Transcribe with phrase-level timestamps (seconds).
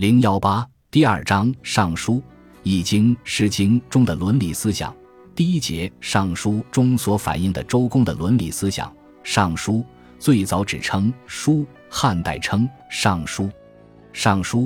[0.00, 2.14] 零幺八第二章《尚书》
[2.62, 4.96] 《易经》《诗经》中的伦理思想。
[5.34, 8.88] 第一节《尚书》中所反映的周公的伦理思想。
[9.22, 9.74] 《尚书》
[10.18, 13.42] 最早只称“书”，汉代称《尚书》。
[14.14, 14.60] 《尚书》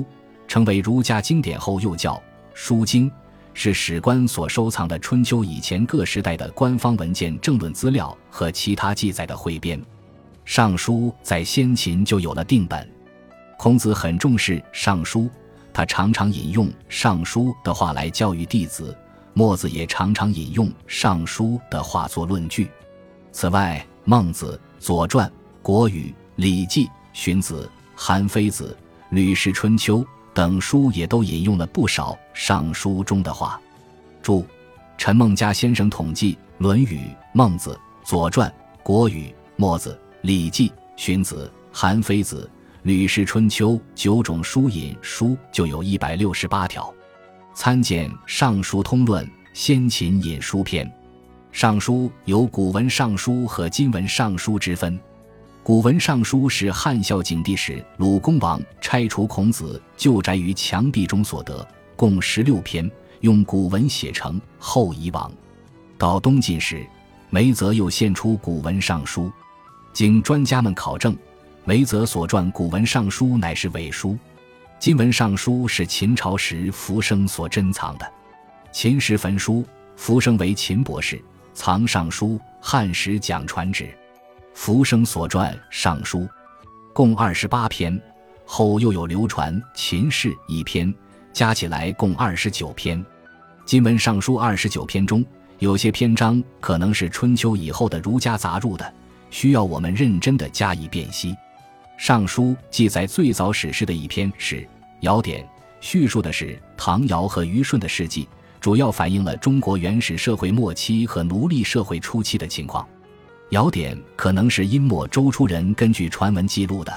[0.47, 2.13] 成为儒家经典后，又叫
[2.53, 3.11] 《书经》，
[3.53, 9.77] 是史官所收藏的春秋以前各时代的官方文件、政论资料和其他记载的汇编。
[10.45, 12.89] 《尚书》在先秦就有了定本。
[13.57, 15.21] 孔子很重视《尚书》，
[15.73, 18.95] 他常常引用《尚书》的话来教育弟子。
[19.33, 22.69] 墨子也常常引用《尚书》的话作论据。
[23.33, 25.27] 此外，《孟子》《左传》
[25.61, 27.63] 《国语》《礼记》《荀子》
[27.95, 28.77] 《韩非子》
[29.09, 29.99] 《吕氏春秋》
[30.33, 33.59] 等书也都引用了不少《尚书》中的话。
[34.21, 34.45] 注：
[34.97, 36.97] 陈梦家先生统计《论语》
[37.33, 37.71] 《孟子》
[38.05, 38.49] 《左传》
[38.83, 39.27] 《国语》
[39.57, 39.91] 《墨子》
[40.21, 42.49] 《礼记》《荀子》《韩非子》。
[42.85, 46.93] 《吕氏春秋》九种书引书就有一百六十八条，
[47.55, 50.85] 参见《尚书通论·先秦引书篇》。
[51.51, 54.99] 尚书有古文尚书和今文尚书之分。
[55.63, 62.87] 古文尚书是汉孝景帝时鲁公王拆除孔子旧宅于墙壁中所得，共十六篇，
[63.21, 65.31] 用古文写成，后遗忘。
[65.97, 66.85] 到东晋时，
[67.31, 69.31] 梅泽又献出古文尚书，
[69.91, 71.17] 经专家们考证。
[71.67, 74.15] 梅泽所撰古文尚书乃是伪书，
[74.77, 78.07] 今文尚书是秦朝时浮生所珍藏的。
[78.71, 81.19] 秦时焚书，浮生为秦博士
[81.55, 83.89] 藏尚书，汉时讲传旨。
[84.53, 86.29] 浮生所传尚书
[86.93, 87.99] 共二十八篇，
[88.45, 90.93] 后又有流传秦氏一篇，
[91.33, 93.03] 加起来共二十九篇。
[93.65, 95.25] 今文尚书二十九篇中，
[95.57, 98.93] 有些篇章可能是春秋以后的儒家杂入的，
[99.31, 101.31] 需要我们认真的加以辨析。
[101.97, 104.57] 《尚书》记载最早史诗的一篇是
[105.01, 105.43] 《尧典》，
[105.79, 108.27] 叙述的是唐尧和虞舜的事迹，
[108.59, 112.83] 主要反映了中国原始社会末期和奴隶社会初期的情况。
[113.51, 116.93] 《尧典》可能是殷末周初人根据传闻记录的，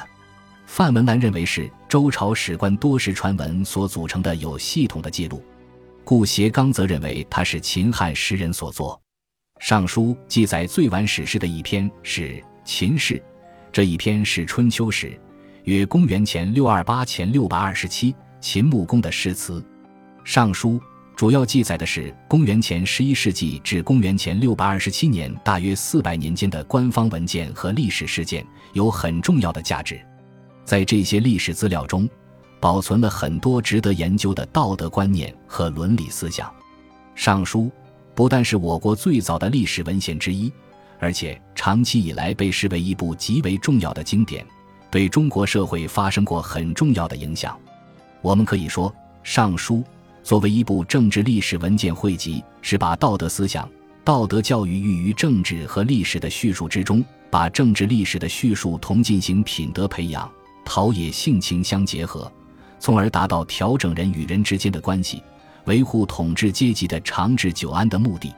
[0.67, 5.43] 范文澜认为是周朝史官多时传闻所组成的有系统的记录，
[6.05, 9.01] 顾颉刚则认为它是秦汉时人所作。
[9.65, 12.23] 《尚书》记载最晚史诗的一篇是
[12.65, 13.15] 《秦氏》。
[13.71, 15.19] 这一篇是春秋时，
[15.65, 19.65] 约公元前六二八前六百二十七，秦穆公的诗词。
[20.25, 20.81] 尚书
[21.17, 30.01] 主要记载的是公元前十一世纪至公元前六百二十七年，大约四百年间的官方文件和历史事件，有很重要的价值。
[30.65, 32.09] 在这些历史资料中，
[32.61, 36.53] 保存了很多值得研究的道德观念和伦理思想。
[37.15, 37.71] 尚书
[38.15, 40.53] 不但是我国最早的历史文献之一。
[40.99, 44.45] 而且长期以来被视为一部极为重要的经典，
[44.91, 47.59] 对中国社会发生过很重要的影响。
[48.21, 48.91] 我们可以说，
[49.23, 49.77] 《尚书》
[50.25, 53.69] 作为一部政治历史文件汇集，是把道德思想、
[54.03, 60.29] 道德教育寓于政治和历史的叙述之中，把政治历史的叙述同进行品德培养、
[60.65, 62.31] 陶冶性情相结合，
[62.81, 65.23] 从而达到调整人与人之间的关系，
[65.67, 68.29] 维护统治阶级的长治久安的目的。《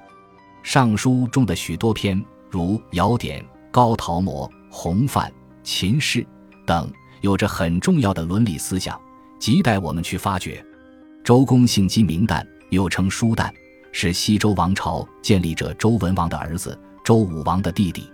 [0.62, 2.22] 尚书》中的许多篇。
[2.50, 3.40] 如《尧典》
[3.70, 5.28] 《高陶模》《洪范》
[5.62, 6.20] 《秦氏》
[6.66, 6.90] 等，
[7.20, 9.00] 有着很重要的伦理思想，
[9.38, 10.64] 亟待我们去发掘。
[11.22, 13.50] 周公姓姬名旦，又称叔旦，
[13.92, 18.10] 是西周王朝建立者周文王的儿子，周武王的弟弟。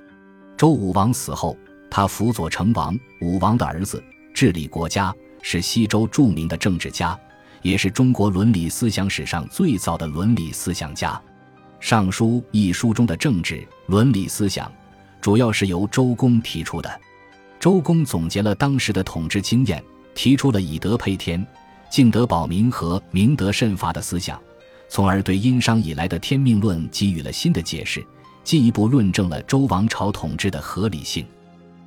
[0.56, 1.56] 周武王死后，
[1.91, 4.03] 他辅佐成王，武王的儿子
[4.34, 7.18] 治理国家，是西周著名的政治家，
[7.62, 11.12] 也是中国伦理思想史上最早的伦理思想家。
[11.88, 14.69] 《尚书》一书中的政治伦理思想，
[15.20, 17.00] 主要是由周公提出的。
[17.60, 19.80] 周公总结了当时的统治经验，
[20.12, 21.47] 提出了以德配天、
[21.88, 24.36] 敬德保民和明德慎罚的思想，
[24.88, 28.04] 从而对殷商以来的天命论给予了新的解释，
[28.42, 31.24] 进一步论证了周王朝统治的合理性。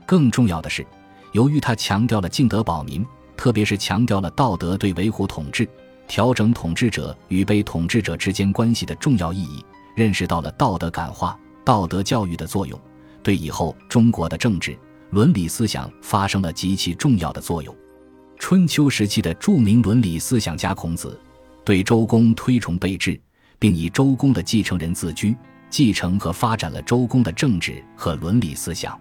[0.06, 0.88] 更重要的是，
[1.34, 3.06] 由于他强调了敬德保民，
[3.36, 5.68] 特别是强调了道德对维护统治、
[6.08, 9.62] 调整统治者与被统治者之间关系的重要意义。
[10.00, 12.80] 认识到了道德感化、道德教育的作用，
[13.22, 14.74] 对以后中国的政治
[15.10, 17.76] 伦理思想发生了极其重要的作用。
[18.38, 21.20] 春秋时期的著名伦理思想家孔子，
[21.66, 23.20] 对周公推崇备至，
[23.60, 25.36] 并以周公的继承人自居，
[25.70, 28.98] 继承和发展了周公的政治和伦理思想。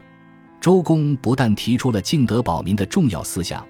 [0.61, 3.65] 周公不但提出了敬德保民的重要思想，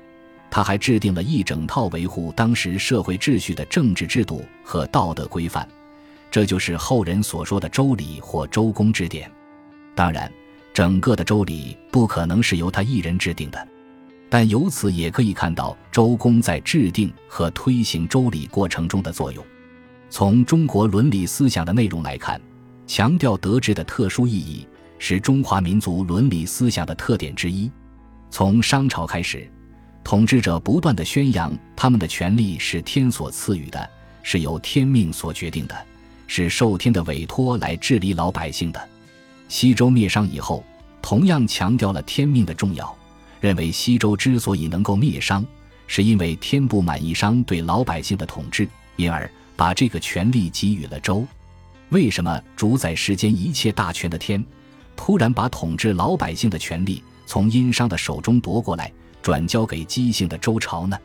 [0.51, 5.69] 他还制定了一整套维护当时社会秩序的政治制度和道德规范。
[6.31, 9.29] 这就是后人所说的《周礼》或《周公之典》。
[9.95, 10.31] 当然，
[10.73, 13.69] 整个的《周礼》不可能是由他一人制定的。
[14.31, 19.43] 但由此也可以看到周公在制定和推行周礼过程中的作用。
[20.11, 22.39] 从中国伦理思想的内容来看，
[22.87, 27.71] 强调德治的特殊意义是中华民族伦理思想的特点之一。
[28.31, 29.51] 从商朝开始，
[30.05, 33.89] 统治者不断的宣扬他们的权利是天所赐予的，
[34.23, 35.75] 是由天命所决定的，
[36.29, 38.89] 是受天的委托来治理老百姓的。
[39.49, 40.63] 西周灭商以后，
[41.03, 42.97] 同样强调了天命的重要。
[43.41, 45.45] 认为西周之所以能够灭商，
[45.87, 51.27] 是因为天不满意商对老百姓的统治，因而把这个权力给予了周。
[51.91, 54.45] 为什么主宰世间一切大权的天，
[54.97, 58.93] 突然把统治老百姓的权利从殷商的手中夺过来，
[59.23, 60.99] 转交给姬姓的周朝呢？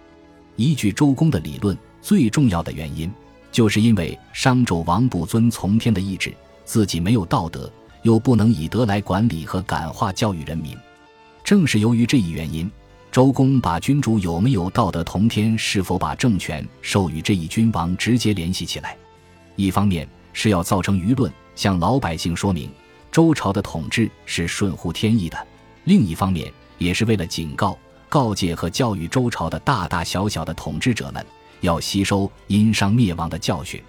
[0.56, 3.12] 依据周公的理论，最重要的原因，
[3.54, 6.34] 就是因为商纣王不遵从天的意志，
[6.66, 7.72] 自己没有道德，
[8.02, 10.76] 又不能以德来管理和感化教育人民。
[11.44, 12.70] 正是由于这一原因，
[13.12, 18.98] 周公把君主有没有道德同天，是否把政权授予这一君王直接联系起来。
[19.56, 22.72] 一方面是要造成舆论，向老百姓说明
[23.12, 25.38] 周朝的统治是顺乎天意的；
[25.84, 27.78] 另一方面也是为了警告、
[28.10, 31.24] 告诫和教育周朝的大大小小的统治者们，
[31.64, 33.80] 要吸收殷商灭亡的教训。《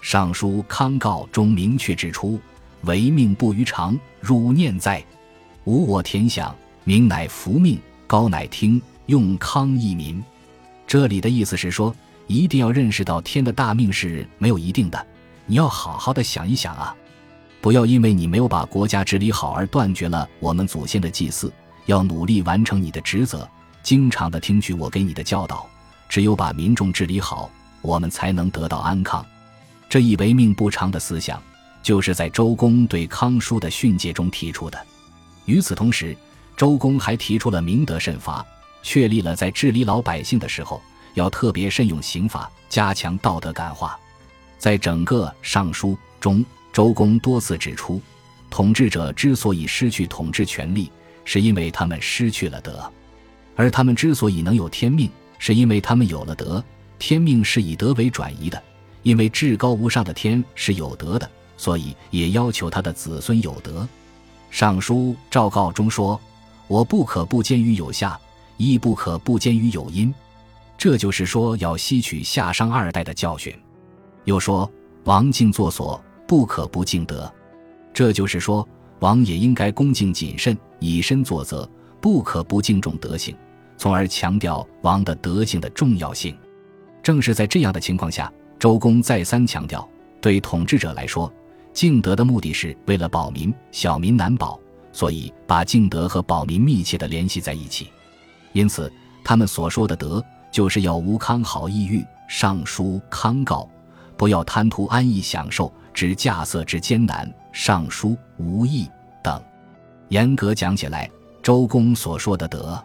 [0.00, 2.38] 尚书康诰》中明确指出
[2.84, 5.04] ：“唯命不于常，汝念哉？
[5.64, 6.54] 吾我田享。”
[6.84, 10.22] 民乃福命，高乃听用康益民。
[10.86, 11.92] 这里的意思是说，
[12.28, 15.06] 一定要认识到天的大命是没有一定的，
[15.46, 16.94] 你要好好的想一想啊！
[17.60, 21.52] 不要因为你没有把国家治理好而断绝了我们祖先的祭祀，
[21.86, 23.48] 要努力完成你的职责，
[23.82, 25.68] 经常的听取我给你的教导。
[26.08, 27.50] 只有把民众治理好，
[27.82, 29.24] 我们才能得到安康。
[29.88, 31.40] 这一唯命不长的思想，
[31.82, 34.78] 就是在周公对康叔的训诫中提出的。
[35.44, 36.16] 与此同时，
[36.56, 38.44] 周公还提出了明德慎罚，
[38.82, 40.80] 确立了在治理老百姓的时候
[41.14, 43.98] 要特别慎用刑法，加强道德感化。
[44.58, 48.00] 在整个《尚书》中，周公多次指出，
[48.50, 50.90] 统治者之所以失去统治权力，
[51.24, 52.72] 是因为他们失去了德；
[53.54, 56.62] 而他们之所以能有天命，是因为他们有了德。
[56.98, 58.62] 天命是以德为转移的，
[59.02, 63.82] 因为至高无上的天是有德的，所以也要求他的子孙有德。
[64.50, 66.20] 《尚书·赵告》中说。
[66.68, 68.18] 我不可不兼于有夏，
[68.56, 70.12] 亦不可不兼于有阴。
[70.76, 73.54] 这就是说，要吸取夏商二代的教训。
[74.24, 74.68] 又说，
[75.04, 77.32] 王敬作所，不可不敬德。
[77.94, 78.68] 这就是说，
[78.98, 83.32] 王也应该恭敬谨慎，以身作则，不可不敬重德行，
[83.76, 86.36] 从而强调王的德性的重要性。
[87.02, 89.88] 正是在这样的情况下，周公再三强调，
[90.20, 91.32] 对统治者来说，
[91.72, 94.58] 敬德的目的是为了保民，小民难保。
[94.92, 97.92] 所以，把敬德和保民密切地联系在一起，
[98.54, 98.90] 因此
[99.22, 103.68] 他们所说的德，就是要无康好意欲，尚书康告，
[104.16, 108.88] 不要贪图安逸享受，知稼穑之艰难，尚书无益
[109.22, 109.38] 等。
[110.08, 111.10] 严格讲起来，
[111.42, 112.82] 周公所说的德，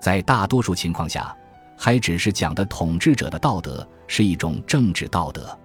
[0.00, 1.34] 在大多数情况下，
[1.76, 5.56] 还只是讲的统治者的道德是一种政治道德。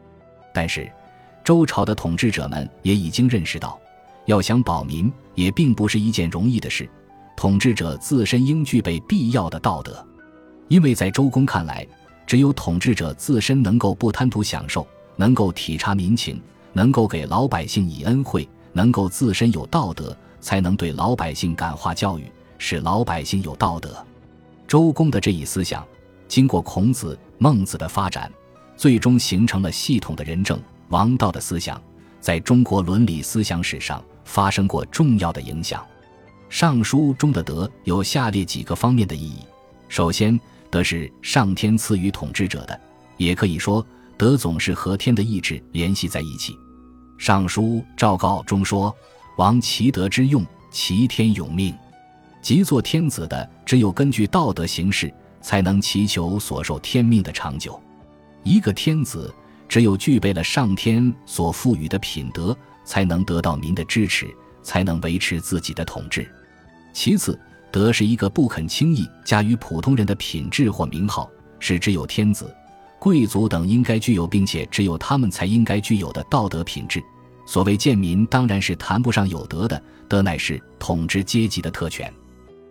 [0.54, 0.92] 但是，
[1.44, 3.80] 周朝的统治者们也已经认识到。
[4.26, 6.90] 要想保民，也并不是一件容易的事。
[7.36, 10.06] 统治者自身应具备必要的道德，
[10.70, 11.86] 因为在周公看来，
[12.26, 16.42] 只有统治者自身能够不贪图享受，能够体察民情，
[16.72, 23.94] 能够给老百姓以恩惠，能够自身有道德，才能对老百姓感化教育，使老百姓有道德。
[24.74, 25.88] 周公的这一思想，
[26.28, 28.32] 经过孔子、孟子的发展，
[28.76, 31.80] 最终形成了系统的仁政王道的思想，
[32.20, 34.04] 在中国伦理思想史上。
[34.26, 35.80] 发生过重要的影响，
[36.50, 39.42] 《尚书》中的德有下列几个方面的意义：
[39.90, 40.40] 首先，
[40.72, 42.82] 德是上天赐予统治者的，
[43.18, 43.86] 也可以说，
[44.18, 46.54] 德总是和天的意志联系在一起。
[47.20, 47.62] 《尚书·
[47.96, 48.92] 赵告》中说
[49.38, 51.76] ：“王其德之用，其天永命。”
[52.44, 57.82] 即做天子的，只有根据道德行事，才能祈求所受天命的长久。
[58.44, 59.34] 一个天子，
[59.68, 62.56] 只有具备了上天所赋予的品德。
[62.86, 64.28] 才能得到民的支持，
[64.62, 66.30] 才能维持自己的统治。
[66.92, 67.40] 其次，
[67.72, 72.54] 德是一个不肯轻易加于普通人的品质或名号，是只有天子、
[73.00, 77.02] 贵族等应该具有，并且只有他们才应该具有的道德品质。
[77.46, 79.82] 所谓贱民，当然是谈不上有德的。
[80.10, 82.14] 德乃是统治阶级的特权，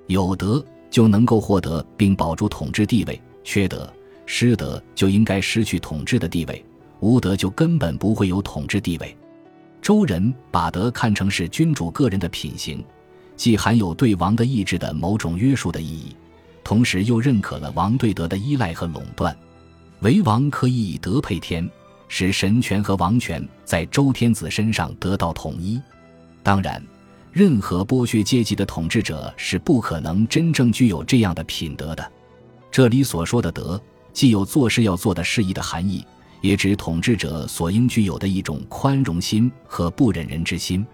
[0.06, 3.90] 有德就能够获得并保住统治地位，缺德、
[4.26, 6.64] 失德就应该失去统治的地位，
[7.00, 9.16] 无德就根本不会有统治地位。
[9.80, 12.84] 周人把德看成是君主个人的品行，
[13.36, 16.14] 既含有对王的意志的某种约束的意义，
[16.62, 19.36] 同时又认可了王对德的依赖和垄断。
[20.00, 21.68] 为王可以以德配天，
[22.08, 25.80] 使神权和王权在周天子身上得到统一。
[26.42, 26.80] 当然，
[27.32, 32.12] 任何剥削阶级的统治者是不可能真正具有这样的品德的。
[32.70, 33.80] 这里所说的德，
[34.12, 36.06] 既有做事要做的事宜的含义，
[36.42, 40.86] 也指统治者所应具有的一种宽容心和不忍人之心。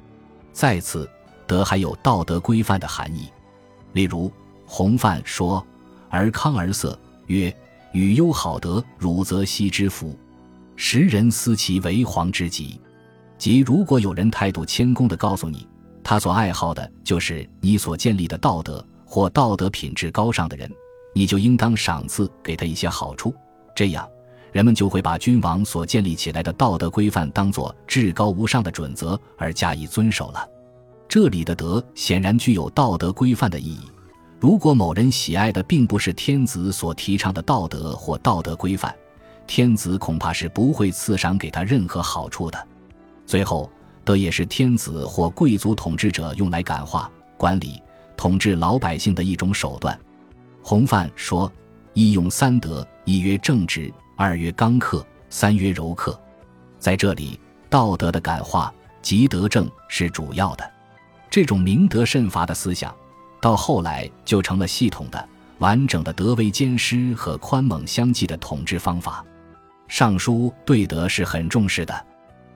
[0.52, 1.10] 再次，
[1.46, 3.28] 德还有道德规范的含义。
[3.92, 4.32] 例如，
[4.64, 5.64] 洪范说
[6.08, 7.54] ：“而康而色，曰。”
[7.92, 10.16] 与忧好德，汝则惜之福。
[10.76, 12.78] 时人思其为皇之极。
[13.38, 15.66] 即如果有人态度谦恭地告诉你，
[16.08, 20.66] 他所爱好的就是你所建立的道德或道德品质高尚的人，
[21.14, 23.34] 你就应当赏赐给他一些好处。
[23.76, 24.08] 这样，
[24.50, 30.48] 人们就会把君王所建立起来的道德规范当作至高无上的准则而加以遵守了。
[31.06, 33.82] 这里的德显然具有道德规范的意义。
[34.40, 38.96] 如果某人喜爱的并不是天子所提倡的道德或道德规范，
[39.46, 42.66] 天子恐怕是不会赐赏给他任何好处的。
[43.26, 43.70] 最后，
[44.08, 47.82] 德也是天子或贵族统治者用来感化、管理、
[48.16, 50.00] 统治老百姓的一种手段。
[50.62, 51.52] 洪范说
[51.92, 56.18] ：“一用三德，一曰正直，二曰刚克，三曰柔克。”
[56.80, 57.38] 在这里，
[57.68, 58.72] 道德的感化
[59.02, 60.72] 及德政是主要的。
[61.28, 62.94] 这种明德慎罚的思想。
[63.42, 69.22] 到后来就成了系统的、完整的德威兼施和宽猛相济的统治方法。
[69.86, 72.06] 尚书对德是很重视的。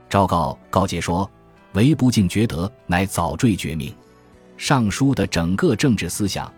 [0.09, 1.31] 昭告告诫说
[1.75, 3.95] ：“唯不敬厥德，乃早坠绝命。”
[4.57, 6.53] 尚书的整个政治思想，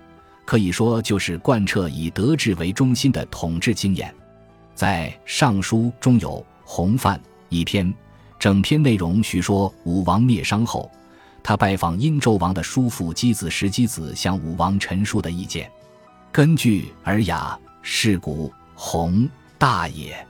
[0.45, 4.15] 可以说就是贯彻以德治为中心的统治经验。
[4.75, 7.17] 在尚书中有《洪范》
[7.49, 7.95] 一篇，
[8.39, 10.91] 整篇内容叙说武王灭商后。
[11.43, 15.71] 他拜访殷纣王的叔父箕子时，箕子向武王陈述的意见，
[16.33, 19.29] 根据《尔雅》是古洪
[19.59, 20.27] 大也，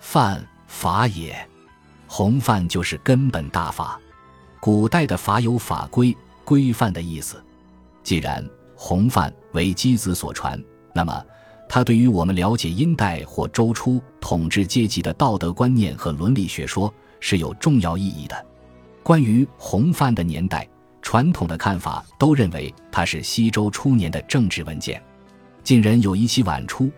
[0.00, 1.48] 范法也，
[2.06, 3.98] 洪范就是根本大法。
[4.60, 7.42] 古代的法有法规规范的意思。
[8.02, 10.62] 既然洪范为箕子所传，
[10.94, 11.24] 那么
[11.68, 18.46] 他对于我们了解殷代或周初统治阶级的道德观念和伦理学说是有重要意义的。
[19.02, 20.68] 关于洪范的年代，
[21.02, 25.02] 传统的看法都认为它是西周初年的政治文件，
[25.62, 26.90] 近人有一期晚出，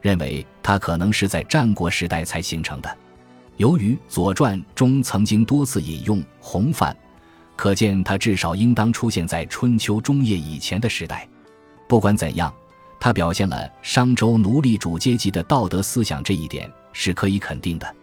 [0.00, 2.96] 认为它可能是在战国时代才形成的。
[3.56, 6.96] 由于《左传》中曾经多次引用洪范，
[7.58, 11.28] 可见它至少应当出现在春秋中叶以前的时代。
[11.88, 12.54] 不管怎样，
[13.00, 17.96] 他表现了商周奴隶主阶级的道德思想，这一点是可以肯定的。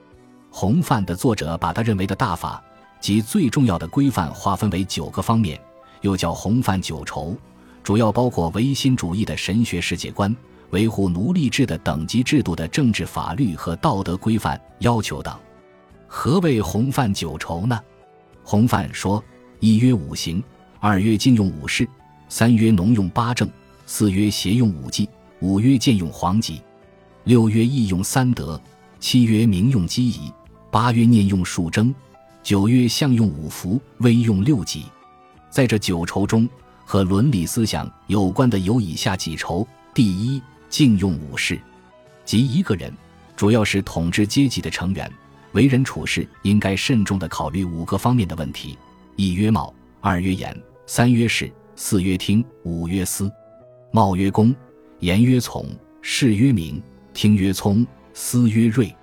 [0.49, 2.61] 洪范的作者把他认为的大法。
[2.99, 5.57] 即最重要的规范划分为九个方面，
[6.01, 7.37] 又叫洪范九畴，
[7.83, 10.35] 主要包括唯心主义的神学世界观、
[10.71, 15.37] 维护奴隶制的等级制度的政治法律和道德规范要求等。
[16.07, 17.79] 何谓洪范九畴呢？
[18.43, 19.23] 洪范说：
[19.59, 20.43] 一曰五行，
[20.79, 21.87] 二曰禁用五事，
[22.29, 23.49] 三曰农用八政，
[23.85, 25.09] 四曰邪用五忌，
[25.39, 26.61] 五曰贱用黄籍，
[27.23, 28.59] 六曰义用三德，
[28.99, 30.31] 七曰明用机仪，
[30.69, 31.93] 八曰念用数征。
[32.43, 34.83] 九曰相用五福，微用六吉。
[35.49, 36.47] 在这九畴中，
[36.83, 41.59] 和伦理思想有关的有以下几畴：第一，敬用五事，
[42.23, 42.93] 即一个人，
[43.35, 45.11] 主要是统治阶级的成员，
[45.53, 48.77] 为人处事应该慎重地考虑五个方面的问题：
[49.17, 50.53] 一曰貌，二曰言，
[50.85, 53.31] 三曰事，四曰听，五曰思。
[53.89, 54.53] 貌曰恭，
[54.99, 55.65] 言曰从，
[56.01, 58.93] 事曰明，听曰聪，思曰睿。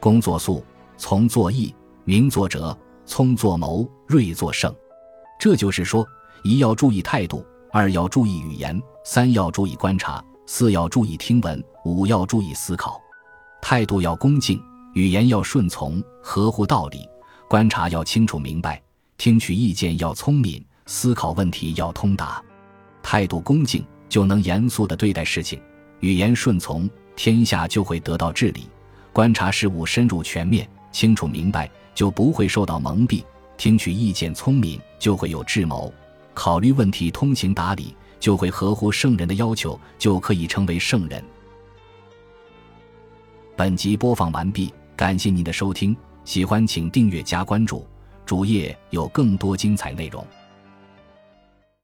[0.00, 0.64] 恭作肃，
[0.96, 1.74] 从作义。
[2.04, 4.74] 明作哲，聪作谋，睿作胜。
[5.38, 6.06] 这就是说，
[6.42, 12.98] 一要注意态度，二要注意语言，三要注意观察，四要注意听闻，五要注意思考。
[13.60, 14.58] 态度要恭敬，
[14.94, 17.00] 语言要顺从，合乎道理；
[17.46, 18.82] 观察要清楚明白，
[19.20, 22.42] 听取意见要聪明，思考问题要通达。
[23.02, 25.60] 态度恭敬，就能严肃地对待事情；
[26.00, 28.62] 语言顺从，天下就会得到治理；
[29.12, 31.70] 观察事物深入全面，清楚明白。
[31.94, 33.22] 就不会受到蒙蔽，
[33.58, 35.92] 听取意见聪明就会有智谋，
[36.32, 41.22] 考虑问题通情达理就会合乎圣人的要求，就可以成为圣人。
[43.54, 47.86] 本集播放完毕，感谢您的收听，喜欢请订阅加关注，
[48.30, 50.24] 主页有更多精彩内容。